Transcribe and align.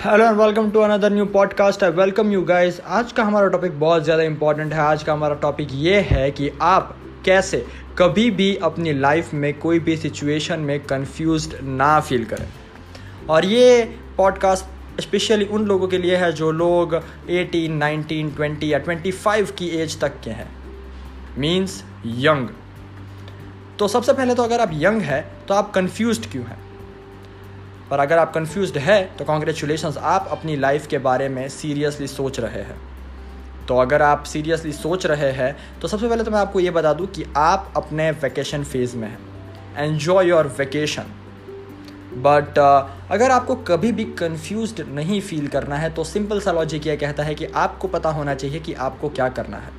Hello 0.00 0.24
and 0.24 0.36
welcome 0.36 0.70
to 0.70 0.80
another 0.80 1.12
new 1.12 1.24
podcast 1.26 1.82
I 1.84 1.90
welcome 1.90 2.30
you 2.32 2.42
guys 2.42 2.80
आज 2.88 3.10
का 3.12 3.24
हमारा 3.24 3.48
topic 3.48 3.78
बहुत 3.80 4.04
ज़्यादा 4.04 4.22
इंपॉर्टेंट 4.22 4.72
है। 4.72 4.78
आज 4.80 5.02
का 5.02 5.12
हमारा 5.12 5.34
टॉपिक 5.34 5.68
ये 5.72 5.98
है 6.00 6.30
कि 6.30 6.50
आप 6.62 6.96
कैसे 7.24 7.64
कभी 7.98 8.30
भी 8.30 8.54
अपनी 8.62 8.92
लाइफ 8.92 9.34
में 9.34 9.52
कोई 9.58 9.78
भी 9.78 9.96
सिचुएशन 9.96 10.60
में 10.60 10.78
कंफ्यूज्ड 10.84 11.54
ना 11.64 11.98
फील 12.00 12.24
करें। 12.24 12.46
और 13.30 13.44
ये 13.44 13.82
पॉडकास्ट 14.18 15.00
स्पेशली 15.02 15.44
उन 15.44 15.66
लोगों 15.66 15.88
के 15.88 15.98
लिए 15.98 16.16
है 16.16 16.32
जो 16.32 16.50
लोग 16.52 16.94
18, 16.94 17.78
19, 17.78 18.32
20 18.38 18.64
या 18.64 18.82
25 18.84 19.50
की 19.50 19.68
एज 19.80 20.00
तक 20.00 20.20
के 20.24 20.30
हैं। 20.30 20.50
मीन्स 21.38 21.82
यंग 22.06 22.48
तो 23.78 23.88
सबसे 23.88 24.12
पहले 24.12 24.34
तो 24.34 24.42
अगर 24.42 24.60
आप 24.60 24.70
यंग 24.74 25.02
है 25.02 25.20
तो 25.48 25.54
आप 25.54 25.70
कंफ्यूज्ड 25.70 26.30
क्यों 26.32 26.44
हैं? 26.44 26.58
पर 27.90 27.98
अगर 27.98 28.18
आप 28.18 28.32
कंफ्यूज 28.34 28.76
है 28.78 29.02
तो 29.16 29.24
कॉन्ग्रेचुलेशन 29.24 29.94
आप 29.98 30.28
अपनी 30.30 30.56
लाइफ 30.56 30.86
के 30.86 30.98
बारे 30.98 31.28
में 31.28 31.48
सीरियसली 31.48 32.06
सोच 32.06 32.40
रहे 32.40 32.62
हैं। 32.62 32.78
तो 33.68 33.76
अगर 33.76 34.02
आप 34.02 34.22
सीरियसली 34.24 34.72
सोच 34.72 35.06
रहे 35.06 35.30
हैं 35.32 35.56
तो 35.80 35.88
सबसे 35.88 36.08
पहले 36.08 36.24
तो 36.24 36.30
मैं 36.30 36.38
आपको 36.38 36.60
ये 36.60 36.70
बता 36.70 36.92
दूँ 36.92 37.06
कि 37.06 37.24
आप 37.36 37.72
अपने 37.76 38.10
वैकेशन 38.10 38.64
फ़ेज़ 38.64 38.96
में 38.96 39.08
हैं। 39.08 39.18
एन्जॉय 39.78 40.28
योर 40.28 40.46
वैकेशन 40.58 41.16
बट 42.16 42.58
अगर 42.58 43.30
आपको 43.30 43.54
कभी 43.66 43.92
भी 43.92 44.04
कंफ्यूज 44.18 44.80
नहीं 44.80 45.20
फील 45.20 45.46
करना 45.48 45.76
है 45.76 45.90
तो 45.90 46.04
सिंपल 46.04 46.40
सा 46.40 46.52
लॉजिक 46.52 46.86
यह 46.86 46.96
कहता 46.96 47.22
है 47.22 47.34
कि 47.34 47.46
आपको 47.56 47.88
पता 47.88 48.10
होना 48.10 48.34
चाहिए 48.34 48.60
कि 48.60 48.74
आपको 48.74 49.08
क्या 49.08 49.28
करना 49.28 49.56
है। 49.56 49.70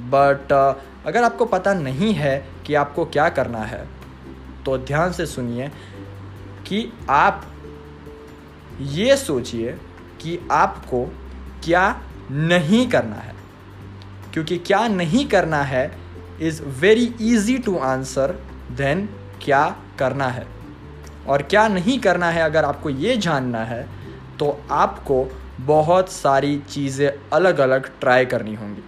बट 0.00 0.52
uh, 0.52 1.06
अगर 1.06 1.22
आपको 1.22 1.44
पता 1.44 1.74
नहीं 1.74 2.12
है 2.14 2.36
कि 2.66 2.74
आपको 2.74 3.04
क्या 3.06 3.28
करना 3.28 3.58
है 3.58 3.86
तो 4.66 4.76
ध्यान 4.78 5.12
से 5.12 5.26
सुनिए 5.26 5.70
कि 6.66 6.92
आप 7.10 7.46
ये 8.80 9.16
सोचिए 9.16 9.72
कि 10.20 10.38
आपको 10.52 11.04
क्या 11.64 11.84
नहीं 12.30 12.86
करना 12.88 13.16
है। 13.16 13.34
क्योंकि 14.34 14.58
क्या 14.58 14.86
नहीं 14.88 15.26
करना 15.28 15.62
है 15.62 15.90
is 16.42 16.62
very 16.80 17.04
easy 17.22 17.56
to 17.58 17.76
answer 17.78 18.34
then 18.72 19.08
क्या 19.42 19.64
करना 19.98 20.28
है। 20.28 20.46
और 21.28 21.42
क्या 21.42 21.66
नहीं 21.68 21.98
करना 21.98 22.30
है 22.30 22.42
अगर 22.42 22.64
आपको 22.64 22.90
ये 22.90 23.16
जानना 23.16 23.64
है 23.64 23.86
तो 24.38 24.50
आपको 24.70 25.24
बहुत 25.60 26.10
सारी 26.12 26.56
चीज़ें 26.70 27.08
अलग 27.32 27.58
अलग 27.58 27.88
ट्राई 28.00 28.26
करनी 28.26 28.54
होंगी। 28.54 28.82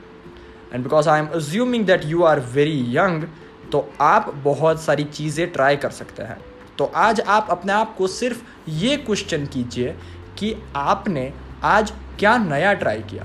And 0.73 0.83
because 0.83 1.09
I 1.09 1.21
am 1.21 1.27
assuming 1.27 1.87
that 1.87 2.05
you 2.05 2.23
are 2.23 2.41
very 2.53 2.81
young 2.97 3.25
तो 3.73 3.89
आप 4.01 4.33
बहुत 4.45 4.83
सारी 4.83 5.05
चीज़ें 5.05 5.51
ट्राई 5.53 5.77
कर 5.77 5.91
सकते 5.91 6.23
हैं। 6.23 6.39
तो 6.79 6.85
आज 6.97 7.21
आप 7.21 7.47
अपने 7.51 7.73
आप 7.73 7.95
को 7.97 8.07
सिर्फ़ 8.07 8.43
ये 8.71 8.97
क्वेश्चन 8.97 9.47
कीजिए 9.47 9.95
कि 10.39 10.55
आपने 10.77 11.33
आज 11.65 11.93
क्या 12.19 12.37
नया 12.39 12.73
ट्राई 12.75 13.01
किया? 13.01 13.25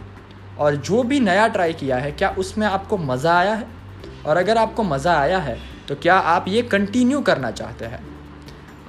और 0.59 0.75
जो 0.75 1.03
भी 1.03 1.19
नया 1.19 1.47
ट्राई 1.47 1.73
किया 1.73 1.97
है, 1.97 2.11
क्या 2.11 2.29
उसमें 2.29 2.65
आपको 2.67 2.97
मज़ा 2.97 3.37
आया 3.37 3.53
है? 3.53 3.67
और 4.25 4.37
अगर 4.37 4.57
आपको 4.57 4.83
मज़ा 4.83 5.17
आया 5.19 5.39
है 5.39 5.57
तो 5.87 5.95
क्या 5.95 6.15
आप 6.15 6.45
ये 6.47 6.61
कंटिन्यू 6.63 7.21
करना 7.21 7.51
चाहते 7.51 7.85
हैं? 7.85 7.99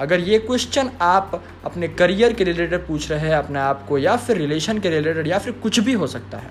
अगर 0.00 0.20
ये 0.20 0.38
क्वेश्चन 0.38 0.90
आप 1.02 1.42
अपने 1.64 1.88
करियर 1.88 2.32
के 2.32 2.44
रिलेटेड 2.44 2.86
पूछ 2.86 3.10
रहे 3.10 3.20
हैं, 3.20 3.36
अपने 3.36 3.58
आप 3.58 3.86
को, 3.88 3.98
या 3.98 4.16
फिर 4.16 4.36
रिलेशन 4.36 4.78
के 4.78 4.90
रिलेटेड 4.90 5.26
या 5.26 5.38
फिर 5.38 5.52
कुछ 5.52 5.80
भी 5.80 5.92
हो 5.92 6.06
सकता 6.06 6.38
है, 6.38 6.50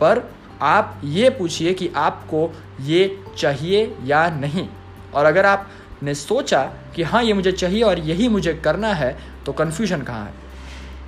पर 0.00 0.22
आप 0.62 1.00
ये 1.04 1.30
पूछिए 1.30 1.74
कि 1.74 1.90
आपको 1.96 2.50
ये 2.80 3.18
चाहिए 3.38 3.94
या 4.04 4.28
नहीं। 4.30 4.68
और 5.14 5.24
अगर 5.24 5.46
आप 5.46 5.68
ने 6.02 6.14
सोचा 6.14 6.62
कि 6.96 7.02
हाँ 7.02 7.22
ये 7.24 7.32
मुझे 7.32 7.52
चाहिए 7.52 7.82
और 7.82 7.98
यही 8.00 8.28
मुझे 8.28 8.54
करना 8.54 8.92
है 8.94 9.16
तो 9.46 9.52
कन्फ्यूज़न 9.52 10.02
कहाँ 10.02 10.24
है? 10.24 10.32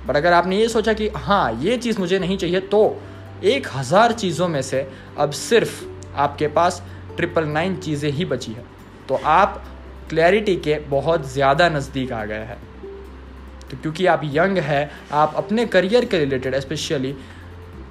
बट 0.07 0.15
अगर 0.15 0.33
आपने 0.33 0.57
ये 0.57 0.67
सोचा 0.69 0.93
कि 0.93 1.07
हाँ 1.15 1.51
ये 1.61 1.77
चीज़ 1.77 1.99
मुझे 1.99 2.19
नहीं 2.19 2.37
चाहिए 2.37 2.59
तो 2.59 3.01
एक 3.43 3.67
हज़ार 3.75 4.11
चीज़ों 4.13 4.47
में 4.47 4.61
से 4.61 4.87
अब 5.17 5.31
सिर्फ़ 5.31 5.83
आपके 6.15 6.47
पास 6.49 6.81
ट्रिपल 7.17 7.45
नाइन 7.47 7.75
चीज़ें 7.75 8.09
ही 8.11 8.25
बची 8.25 8.51
है। 8.51 8.63
तो 9.09 9.19
आप 9.25 9.63
क्लैरिटी 10.09 10.55
के 10.55 10.77
बहुत 10.89 11.27
ज़्यादा 11.29 11.69
नज़दीक 11.69 12.11
आ 12.11 12.23
गए 12.25 12.43
हैं। 12.45 12.57
तो 13.71 13.77
क्योंकि 13.77 14.05
आप 14.05 14.21
यंग 14.25 14.57
है, 14.57 14.89
आप 15.11 15.33
अपने 15.37 15.65
करियर 15.65 16.05
के 16.05 16.19
रिलेटेड 16.19 16.55
स्पेशली 16.59 17.15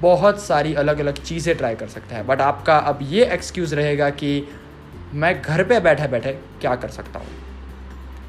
बहुत 0.00 0.41
सारी 0.41 0.75
अलग 0.75 0.99
अलग 0.99 1.22
चीज़ें 1.22 1.56
ट्राई 1.56 1.75
कर 1.75 1.89
सकते 1.89 2.15
हैं। 2.15 2.27
बट 2.27 2.41
आपका 2.41 2.77
अब 2.78 2.99
ये 3.03 3.25
एक्सक्यूज़ 3.25 3.75
रहेगा 3.75 4.10
कि 4.12 4.39
मैं 5.15 5.41
घर 5.43 5.62
पे 5.65 5.81
बैठे 5.81 6.06
बैठे 6.09 6.33
क्या 6.61 6.75
कर 6.77 6.89
सकता 6.89 7.19
हूँ? 7.19 7.27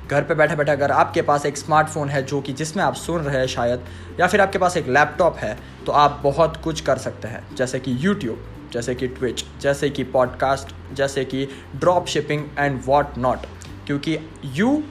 घर 0.08 0.24
पे 0.24 0.36
बैठे 0.36 0.56
बैठे 0.56 0.72
अगर 0.72 0.92
आपके 0.92 1.22
पास 1.22 1.46
एक 1.46 1.58
स्मार्टफ़ोन 1.58 2.10
है 2.10 2.22
जो 2.24 2.42
कि 2.42 2.54
जिसमें 2.54 2.84
आप 2.84 2.94
सुन 2.96 3.22
रहे 3.22 3.38
हैं 3.38 3.48
शायद, 3.48 3.86
या 4.20 4.28
फिर 4.28 4.42
आपके 4.42 4.58
पास 4.58 4.78
एक 4.78 4.88
लैपटॉप 4.88 5.38
है 5.38 5.58
तो 5.86 5.92
आप 5.92 6.20
बहुत 6.24 6.58
कुछ 6.58 6.82
कर 6.82 6.98
सकते 6.98 7.28
हैं। 7.28 7.44
जैसे 7.56 7.80
कि 7.80 7.98
यूट्यूब 8.00 8.48
जैसे 8.74 8.96
कि 8.96 9.08
ट्विच 9.08 9.44
जैसे 9.62 9.90
कि 9.90 10.04
पॉडकास्ट 10.06 10.74
जैसे 10.96 11.24
कि 11.26 11.48
drop 11.76 12.08
shipping 12.08 12.46
and 12.60 12.82
what 12.86 13.18
not 13.18 13.46
क्योंकि 13.88 14.18
you 14.54 14.84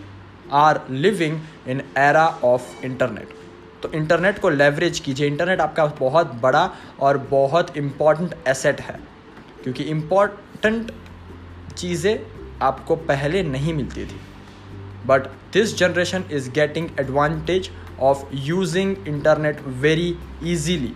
are 0.53 0.81
living 0.91 1.41
in 1.69 1.83
era 1.99 2.27
of 2.45 2.85
internet 2.85 3.35
तो 3.83 3.93
इंटरनेट 3.93 4.39
को 4.39 4.49
लेवरेज 4.49 4.99
कीजिए। 5.01 5.27
इंटरनेट 5.27 5.61
आपका 5.61 5.85
बहुत 6.01 6.35
बड़ा 6.35 6.69
और 7.01 7.19
बहुत 7.31 7.77
इंपॉर्टेंट 7.77 8.35
एसेट 8.49 8.81
है, 8.81 8.99
क्योंकि 9.63 9.85
इंपॉर्टेंट 9.85 10.91
चीज़ें 11.81 12.19
आपको 12.63 12.97
पहले 12.97 13.43
नहीं 13.43 13.75
मिलती 13.75 14.05
थी। 14.07 14.21
But 15.07 15.27
this 15.53 15.77
generation 15.79 16.25
is 16.33 16.51
getting 16.51 16.89
advantage 17.01 17.71
of 18.01 18.25
using 18.35 18.97
internet 19.09 19.61
very 19.79 20.17
easily 20.45 20.93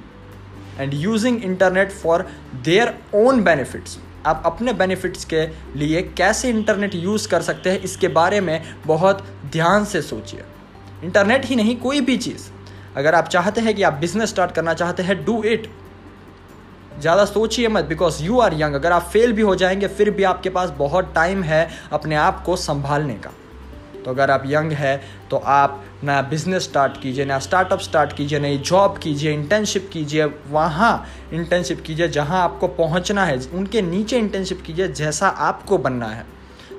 and 0.79 0.95
using 0.95 1.45
internet 1.45 1.93
for 1.93 2.27
their 2.65 2.95
own 3.15 3.43
benefits 3.45 3.99
आप 4.27 4.43
अपने 4.47 4.73
बेनिफिट्स 4.73 5.25
के 5.25 5.47
लिए 5.77 6.03
कैसे 6.19 6.51
इंटरनेट 6.51 6.95
यूज़ 6.95 7.29
कर 7.29 7.43
सकते 7.43 7.71
हैं, 7.71 7.81
इसके 7.81 8.09
बारे 8.09 8.41
में 8.41 8.63
बहुत 8.87 9.25
ध्यान 9.53 9.85
से 9.85 10.03
सोचिए। 10.03 10.45
इंटरनेट 11.05 11.45
ही 11.45 11.57
नहीं, 11.57 11.77
कोई 11.77 12.01
भी 12.01 12.17
चीज़। 12.17 12.49
अगर 12.97 13.15
आप 13.15 13.29
चाहते 13.29 13.61
हैं 13.61 13.75
कि 13.75 13.83
आप 13.83 13.93
बिज़नेस 13.95 14.29
स्टार्ट 14.29 14.53
करना 14.53 14.75
चाहते 14.75 15.03
हैं 15.03 15.25
डू 15.25 15.43
इट 15.43 15.69
ज़्यादा 17.01 17.25
सोचिए 17.25 17.69
मत 17.69 17.85
बिकॉज़ 17.85 18.23
यू 18.25 18.39
आर 18.41 18.55
यंग 18.55 18.75
अगर 18.75 18.93
आप 18.93 19.09
फेल 19.13 19.33
भी 19.33 19.43
हो 19.43 19.55
जाएँगे, 19.55 19.89
फिर 19.89 20.11
भी 20.11 20.23
आपके 20.25 20.51
पास 20.51 20.71
बहुत 20.79 21.13
टाइम 21.15 21.43
है 21.43 21.69
अपने 21.93 22.15
आप 22.17 22.43
को 22.45 22.57
संभालने 22.59 23.15
का। 23.15 23.31
तो 24.05 24.11
अगर 24.11 24.31
आप 24.31 24.43
यंग 24.47 24.73
है 24.73 25.01
तो 25.31 25.37
आप 25.37 25.83
नया 26.05 26.23
बिज़नेस 26.23 26.63
स्टार्ट 26.63 27.01
कीजिए, 27.03 27.25
नया 27.25 27.39
स्टार्टअप 27.39 27.81
स्टार्ट 27.81 28.13
कीजिए, 28.13 28.39
नई 28.39 28.59
जॉब 28.61 28.99
कीजिए 28.99 29.33
इंटर्नशिप 29.33 29.89
कीजिए। 29.93 30.25
वहाँ 30.51 31.07
इंटर्नशिप 31.33 31.83
कीजिए 31.87 32.09
जहाँ 32.09 32.43
आपको 32.43 32.69
पहुँचना 32.69 33.25
है, 33.25 33.39
उनके 33.55 33.83
नीचे 33.83 34.19
इंटर्नशिप 34.19 34.63
कीजिए 34.67 34.89
जैसा 34.91 35.29
आपको 35.29 35.79
बनना 35.79 36.07
है। 36.07 36.25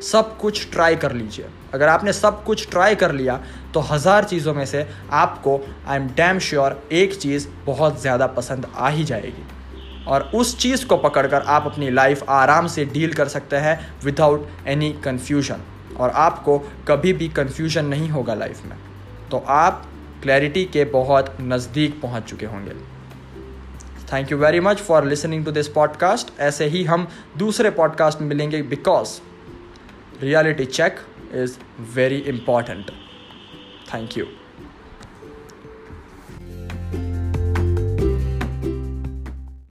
सब 0.04 0.38
कुछ 0.38 0.70
ट्राई 0.72 0.96
कर 0.96 1.12
लीजिए। 1.12 1.46
अगर 1.74 1.88
आपने 1.88 2.14
सब 2.14 2.44
कुछ 2.44 2.70
ट्राई 2.72 2.96
कर 2.96 3.12
लिया 3.12 3.40
तो 3.74 3.80
हज़ार 3.82 4.24
चीज़ों 4.24 4.54
में 4.54 4.66
से 4.66 4.88
आपको 5.14 5.60
आई 5.88 5.98
एम 5.98 6.08
डैम 6.08 6.40
श्योर 6.42 6.82
एक 6.94 7.16
चीज़ 7.16 7.48
बहुत 7.66 8.02
ज़्यादा 8.02 8.28
पसंद 8.30 8.68
आ 8.76 8.90
ही 8.90 9.04
जाएगी। 9.04 9.44
और 10.08 10.32
उस 10.36 10.58
चीज़ 10.58 10.86
को 10.86 10.98
पकड़कर 10.98 11.42
आप 11.42 11.66
अपनी 11.66 11.90
लाइफ 11.90 12.24
आराम 12.30 12.68
से 12.68 12.86
डील 12.86 13.14
कर 13.14 13.28
सकते 13.28 13.56
हैं 13.56 13.94
विदाउट 14.04 14.48
एनी 14.68 14.94
कन्फ्यूज़न 15.04 15.62
और 15.98 16.10
आपको 16.10 16.58
कभी 16.88 17.14
भी 17.14 17.30
कन्फ्यूज़न 17.30 17.86
नहीं 17.86 18.10
होगा 18.10 18.34
लाइफ 18.34 18.64
में। 18.66 18.78
तो 19.32 19.38
आप 19.38 19.86
क्लैरिटी 20.24 20.66
के 20.66 20.86
बहुत 20.86 21.38
नज़दीक 21.42 22.02
पहुँच 22.02 22.24
चुके 22.24 22.46
होंगे। 22.46 22.72
Thank 24.14 24.32
you 24.32 24.38
very 24.38 24.60
much 24.60 24.78
for 24.78 25.06
listening 25.06 25.46
to 25.46 25.52
this 25.52 25.68
podcast 25.68 26.40
ऐसे 26.40 26.66
ही 26.66 26.84
हम 26.84 27.08
दूसरे 27.38 27.70
पॉडकास्ट 27.70 28.22
में 28.22 28.28
मिलेंगे 28.28 28.62
because 28.62 29.20
reality 30.22 30.66
check 30.66 31.00
is 31.34 31.58
very 31.94 32.18
important 32.18 32.92
thank 33.94 34.18
you 34.18 34.26